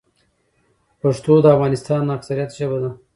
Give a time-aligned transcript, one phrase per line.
[1.01, 2.91] پښتو د افغانستان اکثريت ژبه ده.